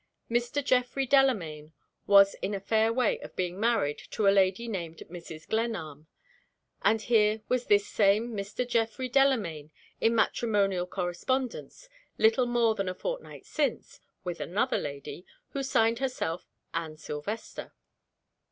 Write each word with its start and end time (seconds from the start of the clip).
Mr. 0.31 0.65
Geoffrey 0.65 1.05
Delamayn 1.05 1.73
was 2.07 2.33
in 2.41 2.55
a 2.55 2.59
fair 2.59 2.91
way 2.91 3.19
of 3.19 3.35
being 3.35 3.59
married 3.59 3.99
to 4.09 4.27
a 4.27 4.33
lady 4.33 4.67
named 4.67 5.03
Mrs. 5.11 5.47
Glenarm. 5.47 6.07
And 6.81 7.03
here 7.03 7.43
was 7.49 7.67
this 7.67 7.85
same 7.85 8.33
Mr. 8.33 8.67
Geoffrey 8.67 9.07
Delamayn 9.07 9.69
in 9.99 10.15
matrimonial 10.15 10.87
correspondence, 10.87 11.87
little 12.17 12.47
more 12.47 12.73
than 12.73 12.89
a 12.89 12.95
fortnight 12.95 13.45
since, 13.45 13.99
with 14.23 14.39
another 14.39 14.79
lady 14.79 15.23
who 15.49 15.61
signed 15.61 15.99
herself 15.99 16.47
"Anne 16.73 16.97
Silvester." 16.97 17.71